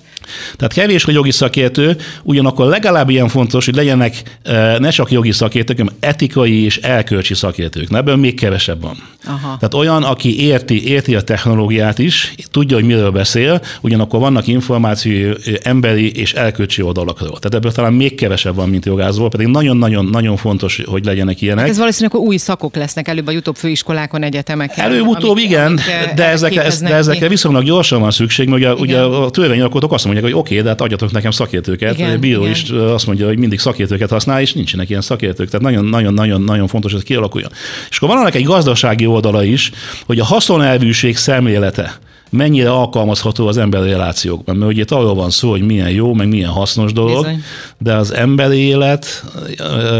[0.56, 5.32] Tehát kevés a jogi szakértő, ugyanakkor legalább ilyen fontos, hogy legyenek e, ne csak jogi
[5.32, 7.88] szakértők, hanem etikai és elkölcsi szakértők.
[7.90, 8.96] Ebből még kevesebb van.
[9.24, 9.56] Aha.
[9.56, 15.32] Tehát olyan, aki érti, érti a technológiát is, tudja, hogy miről beszél, ugyanakkor vannak információ
[15.62, 17.38] emberi és elkölcsi oldalakról.
[17.38, 21.60] Tehát ebből talán még kevesebb van, mint jogászból, pedig nagyon-nagyon-nagyon fontos, hogy legyenek ilyenek.
[21.60, 24.84] Hát ez valószínűleg akkor új szakok lesznek előbb a YouTube főiskolákon, egyetemeken.
[24.84, 25.80] Előbb-utóbb igen,
[26.14, 30.26] de ezekre, de ezekre viszonylag gyorsan van szükség, mert ugye, ugye a törvényalkotók azt mondják,
[30.26, 31.98] hogy oké, okay, de hát adjatok nekem szakértőket.
[31.98, 32.52] Igen, a bíró igen.
[32.52, 35.50] is azt mondja, hogy mindig szakértőket használ, és nincsenek ilyen szakértők.
[35.50, 37.50] Tehát nagyon-nagyon-nagyon fontos, hogy ez kialakuljon.
[37.90, 39.70] És akkor van egy gazdasági oldala is,
[40.06, 41.98] hogy a haszonelvűség szemlélete
[42.30, 44.56] mennyire alkalmazható az emberi relációkban.
[44.56, 47.42] Mert ugye itt arról van szó, hogy milyen jó, meg milyen hasznos dolog, Bizony.
[47.78, 49.24] de az emberi élet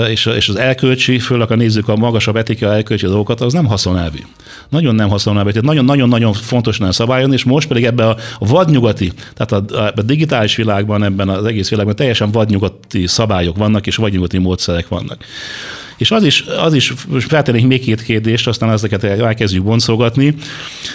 [0.09, 4.19] és az elkölcsi, főleg a nézzük a magasabb etika elkölcsi dolgokat, az nem haszonelvű.
[4.69, 5.51] Nagyon nem haszonelvű.
[5.51, 10.57] Tehát nagyon-nagyon-nagyon fontos lenne szabályon, és most pedig ebbe a vadnyugati, tehát a, a digitális
[10.57, 15.25] világban, ebben az egész világban teljesen vadnyugati szabályok vannak, és vadnyugati módszerek vannak.
[15.99, 16.95] És az is, az is
[17.29, 20.35] feltennék még két kérdést, aztán ezeket elkezdjük boncolgatni,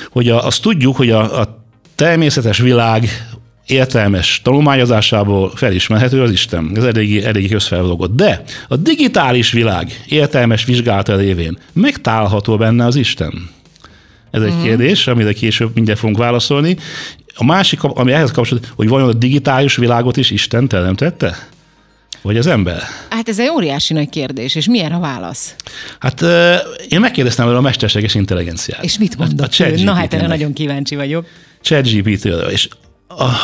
[0.10, 3.10] hogy a, azt tudjuk, hogy a, a természetes világ
[3.66, 6.72] értelmes tanulmányozásából felismerhető az Isten.
[6.76, 8.16] Ez eléggé, eléggé közfeldolgott.
[8.16, 13.50] De a digitális világ értelmes vizsgálata révén megtalálható benne az Isten?
[14.32, 14.63] Ez egy uh-huh.
[14.63, 16.78] kérdés, amire később mindjárt fogunk válaszolni.
[17.36, 21.48] A másik, ami ehhez kapcsolódik, hogy vajon a digitális világot is Isten teremtette?
[22.21, 22.84] Vagy az ember?
[23.10, 25.56] Hát ez egy óriási nagy kérdés, és milyen a válasz?
[25.99, 26.21] Hát
[26.89, 28.84] én megkérdeztem vele a mesterséges intelligenciát.
[28.84, 29.56] És mit mondott?
[29.60, 31.26] A, a Na hát erre nagyon kíváncsi vagyok.
[31.62, 32.67] ChatGPT-ről, és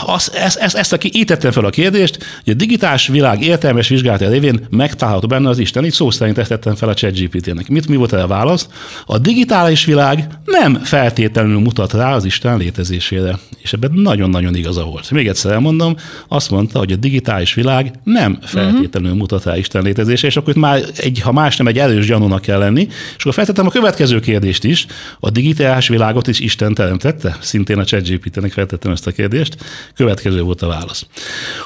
[0.06, 3.88] az, ezt, ezt, ezt aki így tettem fel a kérdést, hogy a digitális világ értelmes
[3.88, 5.86] vizsgálata révén megtalálható benne az Isten.
[5.86, 7.68] Így szó szerint ezt tettem fel a ChatGPT-nek.
[7.68, 8.68] Mit, mi volt a válasz?
[9.06, 13.40] A digitális világ nem feltétlenül mutat rá az Isten létezésére.
[13.58, 15.12] És ebben nagyon-nagyon igaza volt.
[15.12, 15.96] Még egyszer elmondom,
[16.28, 20.62] azt mondta, hogy a digitális világ nem feltétlenül mutat rá Isten létezésére, és akkor itt
[20.62, 22.88] már egy, ha más nem, egy erős gyanúnak kell lenni.
[23.16, 24.86] És akkor feltettem a következő kérdést is.
[25.20, 27.38] A digitális világot is Isten teremtette?
[27.42, 29.58] Szintén a ChatGPT-nek feltettem ezt a kérdést.
[29.96, 31.06] Következő volt a válasz.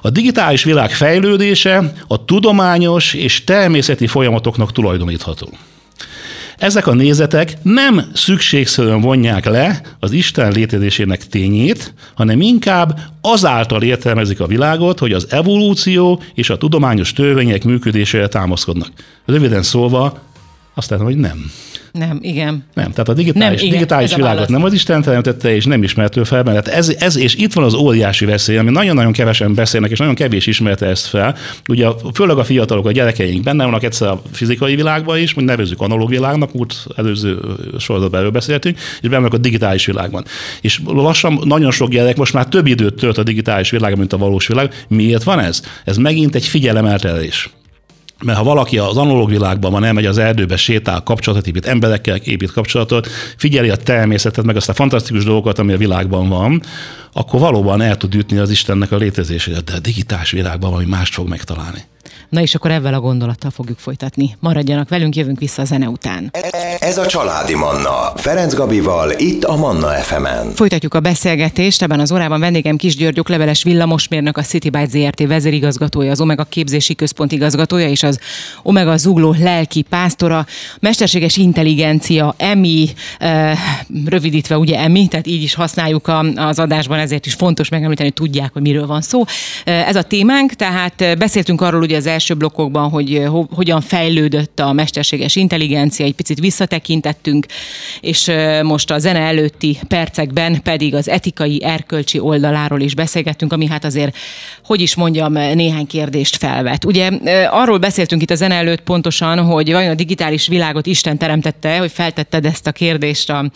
[0.02, 5.50] A digitális világ fejlődése a tudományos és természeti folyamatoknak tulajdonítható.
[6.58, 14.40] Ezek a nézetek nem szükségszerűen vonják le az Isten létezésének tényét, hanem inkább azáltal értelmezik
[14.40, 18.90] a világot, hogy az evolúció és a tudományos törvények működésére támaszkodnak.
[19.26, 20.22] Röviden szólva,
[20.74, 21.52] azt látom, hogy nem.
[21.92, 22.64] Nem, igen.
[22.74, 26.24] Nem, tehát a digitális, nem, igen, digitális világot nem az Isten teremtette, és nem ismertő
[26.24, 26.62] fel benne.
[26.62, 30.16] Tehát ez, ez, és itt van az óriási veszély, ami nagyon-nagyon kevesen beszélnek, és nagyon
[30.16, 31.36] kevés ismerte ezt fel.
[31.68, 35.82] Ugye főleg a fiatalok, a gyerekeink benne vannak egyszer a fizikai világban is, mint nevezzük
[35.82, 37.38] analóg világnak, múlt előző
[37.78, 40.26] sorozatban erről beszéltünk, és benne vannak a digitális világban.
[40.62, 44.18] És lassan nagyon sok gyerek most már több időt tölt a digitális világban, mint a
[44.18, 44.86] valós világ.
[44.88, 45.62] Miért van ez?
[45.86, 47.50] Ez megint egy figyelemeltelés.
[48.24, 52.52] Mert ha valaki az analóg világban van, elmegy az erdőbe, sétál, kapcsolatot épít, emberekkel épít
[52.52, 53.08] kapcsolatot,
[53.38, 56.62] figyeli a természetet, meg azt a fantasztikus dolgokat, ami a világban van,
[57.14, 61.14] akkor valóban el tud jutni az Istennek a létezésére, de a digitális világban valami mást
[61.14, 61.84] fog megtalálni.
[62.30, 64.36] Na és akkor ezzel a gondolattal fogjuk folytatni.
[64.40, 66.32] Maradjanak velünk, jövünk vissza a zene után.
[66.80, 68.12] Ez a Családi Manna.
[68.16, 70.52] Ferenc Gabival, itt a Manna fm -en.
[70.56, 71.82] Folytatjuk a beszélgetést.
[71.82, 76.44] Ebben az órában vendégem Kis György leveles villamosmérnök, a City Byte ZRT vezérigazgatója, az Omega
[76.44, 78.20] Képzési Központ igazgatója és az
[78.64, 80.46] Omega Zugló lelki pásztora,
[80.80, 83.58] mesterséges intelligencia, EMI, eh,
[84.06, 88.54] rövidítve ugye EMI, tehát így is használjuk az adásban, ezért is fontos megemlíteni, hogy tudják,
[88.54, 89.24] hogy miről van szó.
[89.64, 93.82] Eh, ez a témánk, tehát beszéltünk arról ugye az első első blokkokban, hogy ho, hogyan
[93.82, 97.46] fejlődött a mesterséges intelligencia, egy picit visszatekintettünk,
[98.02, 98.32] és
[98.62, 104.16] most a zene előtti percekben pedig az etikai, erkölcsi oldaláról is beszélgettünk, ami hát azért,
[104.66, 106.86] hogy is mondjam, néhány kérdést felvet.
[106.86, 107.10] Ugye
[107.50, 111.92] arról beszéltünk itt a zene előtt pontosan, hogy vajon a digitális világot Isten teremtette, hogy
[111.92, 113.52] feltetted ezt a kérdést a,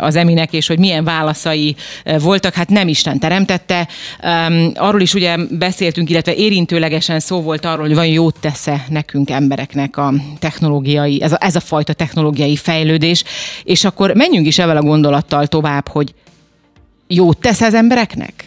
[0.00, 1.76] az Eminek, és hogy milyen válaszai
[2.18, 3.88] voltak, hát nem Isten teremtette.
[4.74, 9.96] Arról is ugye beszéltünk, illetve érintőlegesen szó volt arról, hogy vajon jót tesz-e nekünk embereknek
[9.96, 13.24] a technológiai, ez a, ez a fajta technológiai fejlődés,
[13.64, 16.14] és akkor menjünk is ezzel a gondolattal tovább, hogy
[17.06, 18.44] jót tesz az embereknek?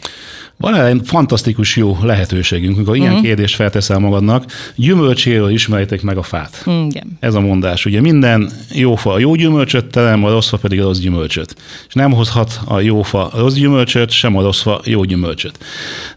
[0.57, 3.05] Van egy fantasztikus jó lehetőségünk, amikor uh-huh.
[3.05, 3.25] ilyen mhm.
[3.25, 6.63] kérdést felteszel magadnak, gyümölcséről ismerjétek meg a fát.
[6.65, 7.17] Igen.
[7.19, 7.85] Ez a mondás.
[7.85, 11.55] Ugye minden jó fa a jó gyümölcsöt terem, a rossz fa pedig a rossz gyümölcsöt.
[11.87, 15.59] És nem hozhat a jó fa a rossz gyümölcsöt, sem a rossz fa jó gyümölcsöt.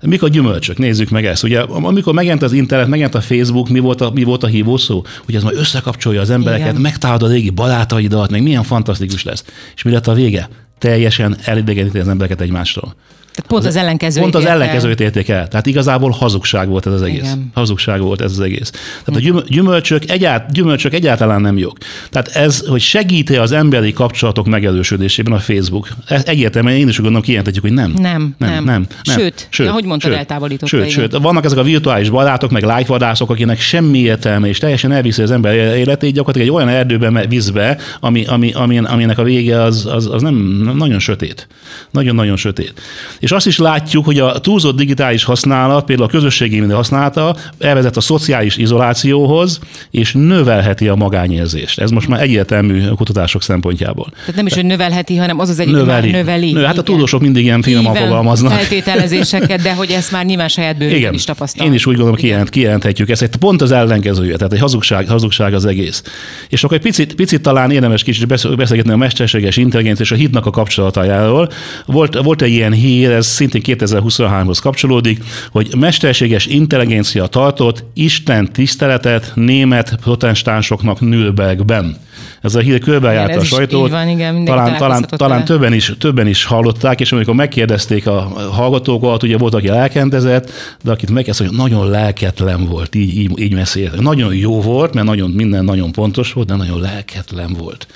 [0.02, 0.78] Mik a gyümölcsök?
[0.78, 1.42] Nézzük meg ezt.
[1.42, 5.04] Ugye amikor megjelent az internet, megjelent a Facebook, mi volt a, mi volt a hívószó?
[5.24, 6.80] Hogy ez majd összekapcsolja az embereket, Igen.
[6.80, 9.44] megtalálod a régi barátaidat, meg milyen fantasztikus lesz.
[9.74, 10.48] És mi lett a vége?
[10.78, 12.94] Teljesen elidegeníti az embereket egymástól.
[13.34, 15.48] Tehát pont az, az ellenkezőt Pont az ellenkezőt érték el.
[15.48, 17.20] Tehát igazából hazugság volt ez az egész.
[17.20, 17.50] Igen.
[17.54, 18.70] Hazugság volt ez az egész.
[19.04, 21.78] Tehát a gyümölcsök, egyált, gyümölcsök egyáltalán nem jók.
[22.10, 25.88] Tehát ez, hogy segíti az emberi kapcsolatok megerősödésében a Facebook.
[26.06, 27.90] Ez egyértelműen én is gondolom kijelentetjük, hogy nem.
[27.90, 28.50] Nem, nem.
[28.50, 29.16] nem, nem, nem.
[29.16, 30.66] Sőt, sőt, ahogy mondtad, sőt, eltávolította.
[30.66, 30.92] Sőt, igen.
[30.92, 35.30] sőt, vannak ezek a virtuális barátok, meg lájkvadászok, akinek semmi értelme, és teljesen elviszi az
[35.30, 40.06] ember életét, gyakorlatilag egy olyan erdőbe vízbe, ami, ami, ami, aminek a vége az, az,
[40.12, 40.34] az nem
[40.76, 41.46] nagyon sötét.
[41.90, 42.72] Nagyon-nagyon sötét.
[43.18, 47.96] És azt is látjuk, hogy a túlzott digitális használat, például a közösségi média használata elvezet
[47.96, 49.58] a szociális izolációhoz,
[49.90, 51.80] és növelheti a magányérzést.
[51.80, 54.06] Ez most már egyértelmű kutatások szempontjából.
[54.10, 56.10] Tehát nem is, hogy növelheti, hanem az az egyik, növeli.
[56.10, 56.52] Már növeli.
[56.52, 58.52] Nö, hát a tudósok mindig ilyen finoman fogalmaznak.
[58.52, 61.66] Feltételezéseket, de hogy ezt már nyilván saját bőrükön is tapasztal.
[61.66, 63.36] Én is úgy gondolom, kijelent, kijelenthetjük ezt.
[63.36, 66.02] Pont az ellenkezője, tehát egy hazugság, hazugság az egész.
[66.48, 70.46] És akkor egy picit, picit talán érdemes kicsit beszélgetni a mesterséges intelligencia és a hitnak
[70.46, 71.50] a kapcsolatájáról.
[71.86, 79.32] Volt, volt egy ilyen hír, ez szintén 2023-hoz kapcsolódik, hogy mesterséges intelligencia tartott Isten tiszteletet
[79.34, 81.96] német protestánsoknak Nürnbergben.
[82.42, 83.90] Ez a hír körbejárt a sajtót.
[83.90, 89.22] Van, igen, talán talán, talán többen, is, többen is hallották, és amikor megkérdezték a hallgatókat,
[89.22, 90.50] ugye volt, aki lelkendezett,
[90.82, 94.00] de akit megkérdezte, hogy nagyon lelketlen volt, így, így, így mesélt.
[94.00, 97.86] Nagyon jó volt, mert nagyon, minden nagyon pontos volt, de nagyon lelketlen volt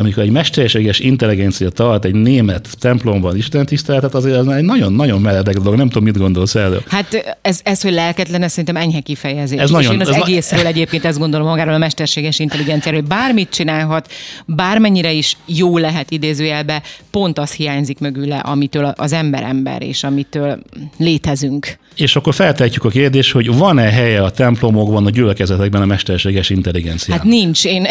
[0.00, 5.54] amikor egy mesterséges intelligencia tart egy német templomban Isten tiszteletet, azért az egy nagyon-nagyon meredek
[5.54, 5.78] dolog.
[5.78, 6.82] Nem tudom, mit gondolsz erről.
[6.88, 9.60] Hát ez, ez hogy lelketlen, ez szerintem enyhe kifejezés.
[9.60, 10.68] Ez nagyon, én az ez egészről na...
[10.68, 14.12] egyébként ezt gondolom magáról a mesterséges intelligenciáról, hogy bármit csinálhat,
[14.46, 20.62] bármennyire is jó lehet idézőjelbe, pont az hiányzik mögüle, amitől az ember ember, és amitől
[20.98, 21.78] létezünk.
[21.96, 27.14] És akkor feltehetjük a kérdést, hogy van-e helye a templomokban, a gyülekezetekben a mesterséges intelligencia?
[27.14, 27.64] Hát nincs.
[27.64, 27.86] Én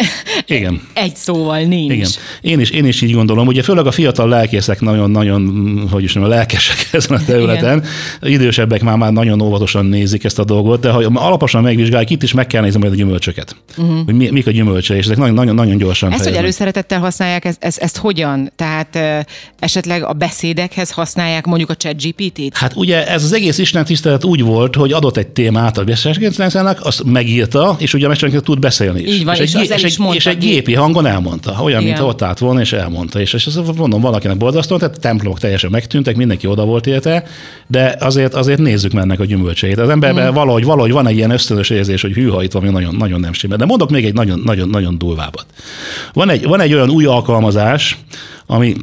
[0.46, 0.80] Igen.
[0.94, 1.92] egy szóval nincs.
[1.92, 2.10] Igen.
[2.40, 3.46] Én is, én is így gondolom.
[3.46, 5.42] Ugye főleg a fiatal lelkészek nagyon-nagyon,
[5.90, 7.84] hogy is mondjam, lelkesek ezen a területen.
[8.22, 8.40] Igen.
[8.40, 12.32] Idősebbek már, már nagyon óvatosan nézik ezt a dolgot, de ha alaposan megvizsgáljuk, itt is
[12.32, 13.56] meg kell nézni majd a gyümölcsöket.
[13.76, 14.04] Uh-huh.
[14.04, 16.12] Hogy mi, mik a gyümölcse, és ezek nagyon, nagyon, gyorsan.
[16.12, 18.52] Ezt, hogy előszeretettel használják, ezt, ezt, ezt hogyan?
[18.56, 18.98] Tehát
[19.58, 22.56] esetleg a beszédekhez használják mondjuk a chat GPT-t?
[22.56, 26.84] Hát ugye ez az egész Isten tisztelet úgy volt, hogy adott egy témát a mesterségének,
[26.84, 29.14] azt megírta, és ugye a mesterségének tud beszélni is.
[29.14, 31.92] Így van, és, és, egy, és, egy, és egy gépi hangon elmondta, olyan, Igen.
[31.92, 33.20] mint ott állt volna, és elmondta.
[33.20, 37.24] És, és ezt mondom, valakinek borzasztó, tehát templomok teljesen megtűntek, mindenki oda volt érte,
[37.66, 39.78] de azért, azért nézzük mennek a gyümölcseit.
[39.78, 40.34] Az emberben mm.
[40.34, 43.58] valahogy, valahogy van egy ilyen ösztönös érzés, hogy hűha, itt valami nagyon, nagyon nem stimmel.
[43.58, 45.46] De mondok még egy nagyon, nagyon, nagyon durvábbat.
[46.12, 47.98] Van egy, van egy olyan új alkalmazás,
[48.46, 48.74] ami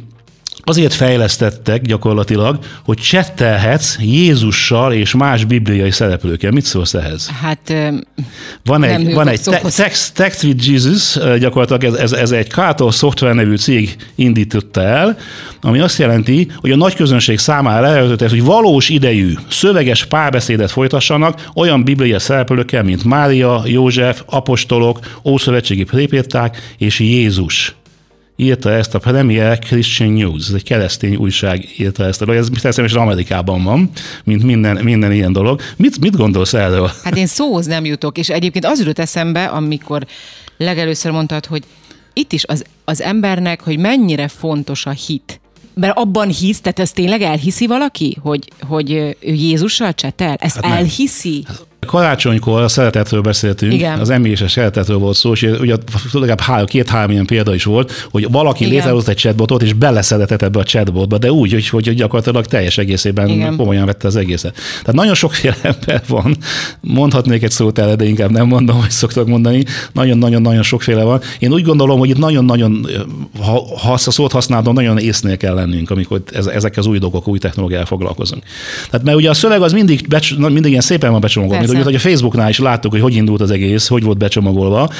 [0.68, 6.50] azért fejlesztettek gyakorlatilag, hogy csettelhetsz Jézussal és más bibliai szereplőkkel.
[6.50, 7.30] Mit szólsz ehhez?
[7.40, 7.74] Hát
[8.64, 9.40] van egy, van egy
[9.76, 15.18] text, text with Jesus, gyakorlatilag ez, ez, ez egy Kato Software nevű cég indította el,
[15.60, 21.48] ami azt jelenti, hogy a nagy közönség számára lehetőt, hogy valós idejű, szöveges párbeszédet folytassanak
[21.54, 27.74] olyan bibliai szereplőkkel, mint Mária, József, apostolok, ószövetségi prépéták és Jézus
[28.40, 33.00] írta ezt a Premier Christian News, ez egy keresztény újság írta ezt a ez természetesen
[33.00, 33.90] Amerikában van,
[34.24, 35.60] mint minden, minden ilyen dolog.
[35.76, 36.90] Mit, mit gondolsz erről?
[37.04, 40.06] Hát én szóhoz nem jutok, és egyébként az jutott eszembe, amikor
[40.56, 41.62] legelőször mondtad, hogy
[42.12, 45.40] itt is az, az embernek, hogy mennyire fontos a hit.
[45.74, 50.34] Mert abban hisz, tehát ez tényleg elhiszi valaki, hogy, hogy ő Jézussal csetel?
[50.34, 51.44] Ezt hát elhiszi?
[51.46, 54.00] Hát Karácsonykor a szeretetről beszéltünk, Igen.
[54.00, 55.76] az a szeretetről volt szó, és ugye
[56.12, 60.62] legalább két-három ilyen példa is volt, hogy valaki létrehozott egy chatbotot, és beleszedetett ebbe a
[60.62, 63.56] chatbotba, de úgy, hogy, hogy gyakorlatilag teljes egészében Igen.
[63.56, 64.54] komolyan vette az egészet.
[64.54, 66.36] Tehát nagyon sokféle ember van,
[66.80, 71.20] mondhatnék egy szót el, de inkább nem mondom, hogy szoktak mondani, nagyon-nagyon-nagyon sokféle van.
[71.38, 72.86] Én úgy gondolom, hogy itt nagyon-nagyon,
[73.40, 77.28] ha, ha azt a szót használom, nagyon észnél kell lennünk, amikor ezek az új dolgok,
[77.28, 78.42] új technológiával foglalkozunk.
[78.90, 81.94] Tehát mert ugye a szöveg az mindig, becs, mindig ilyen szépen van becsomagolva, mint hogy
[81.94, 84.90] a Facebooknál is láttuk, hogy hogy indult az egész, hogy volt becsomagolva.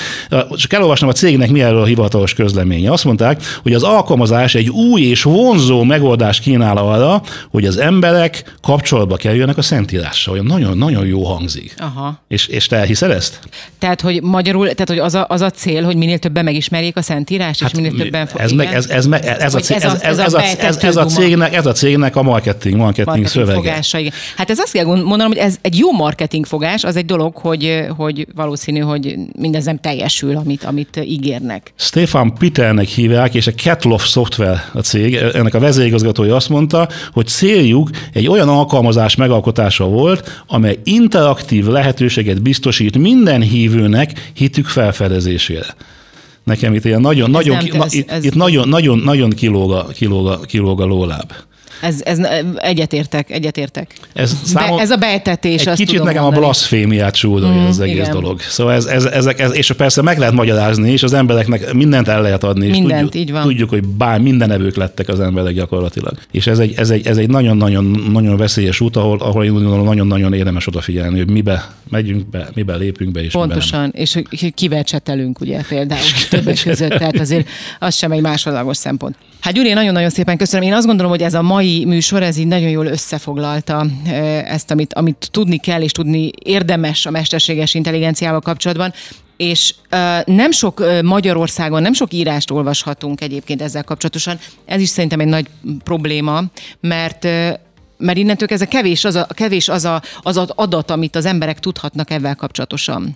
[0.57, 2.93] Csak elolvasnom a cégnek mi erről a hivatalos közleménye.
[2.93, 8.55] Azt mondták, hogy az alkalmazás egy új és vonzó megoldást kínál arra, hogy az emberek
[8.63, 10.33] kapcsolatba kerüljenek a Szentírással.
[10.33, 11.75] Olyan nagyon-nagyon jó hangzik.
[11.79, 12.23] Aha.
[12.29, 13.39] És, és te elhiszed ezt?
[13.79, 17.03] Tehát, hogy magyarul, tehát, hogy az a, az a cél, hogy minél többen megismerjék a
[17.03, 19.65] Szentírás, hát, és minél többen ez, meg, ez, ez, ez, ez, a, ez,
[20.03, 23.69] ez, ez, a, ez, ez, a cégnek, ez a cégnek a marketing, marketing, marketing szövege.
[23.69, 24.13] Fogása, igen.
[24.37, 27.85] Hát ez azt kell mondanom, hogy ez egy jó marketing fogás, az egy dolog, hogy,
[27.97, 31.73] hogy valószínű, hogy mindez nem teljesül, amit, amit ígérnek.
[31.77, 37.27] Stefan Peternek hívják, és a Catloff Software a cég, ennek a vezérigazgatója azt mondta, hogy
[37.27, 45.75] céljuk egy olyan alkalmazás megalkotása volt, amely interaktív lehetőséget biztosít minden hívőnek hitük felfedezésére.
[46.45, 50.27] Nekem itt ilyen nagyon, nagyon, ki, ez, ez, itt nagyon, nagyon, nagyon kilóg a, kilóg
[50.27, 51.33] a, kilóg a lólláb.
[51.83, 52.19] Ez, ez
[52.57, 53.95] egyetértek, egyetértek.
[54.13, 55.67] Ez, számom, Be, ez a betetés.
[55.67, 56.37] Egy kicsit nekem mondani.
[56.37, 58.11] a blaszfémiát súlyolja mm, az egész igen.
[58.11, 58.41] dolog.
[58.41, 62.23] Szóval ez, ez, ezek, ez, és persze meg lehet magyarázni, és az embereknek mindent el
[62.23, 62.67] lehet adni.
[62.67, 63.43] És mindent, tudjuk, így van.
[63.43, 66.19] Tudjuk, hogy bár minden evők lettek az emberek gyakorlatilag.
[66.31, 69.85] És ez egy, ez egy, ez egy nagyon-nagyon nagyon veszélyes út, ahol, ahol én gondolom
[69.85, 73.23] nagyon-nagyon érdemes odafigyelni, hogy mibe megyünk be, mibe lépünk be.
[73.23, 78.21] És Pontosan, és hogy kivel csetelünk, ugye például többek között, tehát azért az sem egy
[78.21, 79.17] másodlagos szempont.
[79.41, 80.67] Hát Gyuri, nagyon-nagyon szépen köszönöm.
[80.67, 83.87] Én azt gondolom, hogy ez a mai műsor, ez így nagyon jól összefoglalta
[84.45, 88.93] ezt, amit, amit tudni kell és tudni érdemes a mesterséges intelligenciával kapcsolatban
[89.37, 94.39] és uh, nem sok uh, Magyarországon, nem sok írást olvashatunk egyébként ezzel kapcsolatosan.
[94.65, 95.47] Ez is szerintem egy nagy
[95.85, 96.43] probléma,
[96.81, 97.29] mert
[97.99, 101.25] mert innentől ez a kevés az a, kevés az, a, az az adat, amit az
[101.25, 103.15] emberek tudhatnak ebben kapcsolatosan.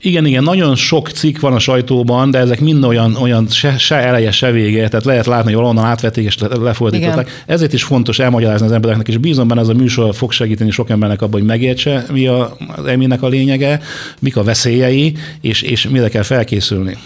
[0.00, 3.96] Igen, igen, nagyon sok cikk van a sajtóban, de ezek mind olyan, olyan se, se
[3.96, 7.42] eleje, se vége, tehát lehet látni, hogy valahonnan átvették és lefordították.
[7.46, 10.90] Ezért is fontos elmagyarázni az embereknek, és bízom benne ez a műsor fog segíteni sok
[10.90, 12.84] embernek abban, hogy megértse, mi a, az
[13.20, 13.80] a lényege,
[14.18, 16.98] mik a veszélyei, és, és mire kell felkészülni.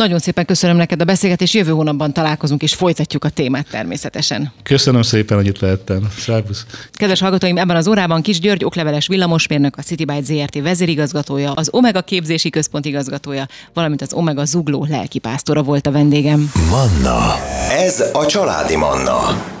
[0.00, 4.52] Nagyon szépen köszönöm neked a beszélgetést, jövő hónapban találkozunk és folytatjuk a témát természetesen.
[4.62, 6.08] Köszönöm szépen, hogy itt lehettem.
[6.18, 6.66] Szervusz.
[6.92, 12.00] Kedves hallgatóim, ebben az órában Kis György okleveles villamosmérnök, a CityByte ZRT vezérigazgatója, az Omega
[12.00, 16.52] képzési központ igazgatója, valamint az Omega zugló lelkipásztora volt a vendégem.
[16.70, 17.34] Manna.
[17.70, 19.59] Ez a családi Manna.